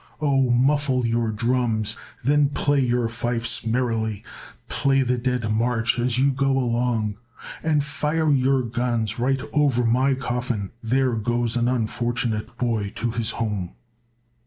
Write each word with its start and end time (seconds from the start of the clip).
"Oh, 0.19 0.49
muffle 0.49 1.05
your 1.05 1.31
drums, 1.31 1.95
then 2.23 2.49
play 2.49 2.79
your 2.79 3.07
fifes 3.07 3.63
merrily; 3.67 4.23
Play 4.67 5.03
the 5.03 5.19
Dead 5.19 5.51
March 5.51 5.99
as 5.99 6.17
you 6.17 6.31
go 6.31 6.57
along. 6.57 7.17
And 7.61 7.83
fire 7.83 8.31
your 8.31 8.63
guns 8.63 9.19
right 9.19 9.39
over 9.53 9.85
my 9.85 10.15
coffin; 10.15 10.71
There 10.81 11.13
goes 11.13 11.55
an 11.55 11.67
unfortunate 11.67 12.57
boy 12.57 12.93
to 12.95 13.11
his 13.11 13.29
home. 13.29 13.75